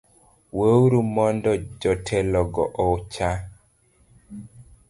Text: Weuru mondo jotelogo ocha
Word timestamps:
Weuru 0.59 0.99
mondo 1.17 1.51
jotelogo 1.83 2.63
ocha 2.87 3.29